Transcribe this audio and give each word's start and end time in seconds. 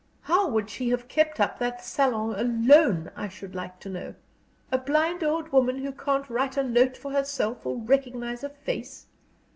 How 0.21 0.49
would 0.49 0.71
she 0.71 0.89
have 0.89 1.07
kept 1.07 1.39
up 1.39 1.59
that 1.59 1.85
salon 1.85 2.33
alone, 2.33 3.11
I 3.15 3.27
should 3.27 3.53
like 3.53 3.79
to 3.81 3.89
know 3.89 4.15
a 4.71 4.79
blind 4.79 5.23
old 5.23 5.49
woman 5.51 5.77
who 5.85 5.91
can't 5.91 6.27
write 6.27 6.57
a 6.57 6.63
note 6.63 6.97
for 6.97 7.11
herself 7.11 7.67
or 7.67 7.77
recognize 7.77 8.43
a 8.43 8.49
face? 8.49 9.05